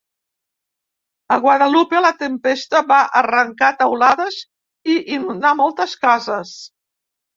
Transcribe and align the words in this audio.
A 1.33 1.37
Guadalupe, 1.43 1.99
la 2.05 2.11
tempesta 2.23 2.81
va 2.93 2.99
arrencar 3.21 3.71
teulades 3.83 4.41
i 4.95 4.97
inundar 5.19 5.53
moltes 5.61 5.95
cases. 6.07 6.57